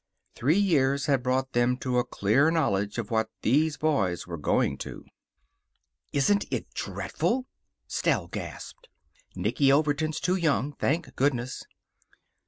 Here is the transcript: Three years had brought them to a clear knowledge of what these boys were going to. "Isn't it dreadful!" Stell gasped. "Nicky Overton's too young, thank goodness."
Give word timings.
Three 0.33 0.57
years 0.57 1.05
had 1.05 1.21
brought 1.21 1.51
them 1.53 1.77
to 1.77 1.99
a 1.99 2.03
clear 2.03 2.49
knowledge 2.49 2.97
of 2.97 3.11
what 3.11 3.29
these 3.43 3.77
boys 3.77 4.25
were 4.25 4.35
going 4.39 4.79
to. 4.79 5.05
"Isn't 6.11 6.43
it 6.49 6.73
dreadful!" 6.73 7.45
Stell 7.85 8.25
gasped. 8.25 8.87
"Nicky 9.35 9.71
Overton's 9.71 10.19
too 10.19 10.37
young, 10.37 10.73
thank 10.73 11.15
goodness." 11.15 11.65